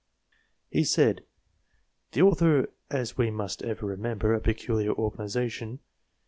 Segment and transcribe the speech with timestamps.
[0.71, 1.25] He said:"
[2.13, 5.77] The author is, as we must ever remember, a peculiar organization.